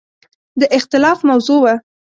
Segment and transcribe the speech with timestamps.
[0.59, 1.73] د اختلاف موضوع وه.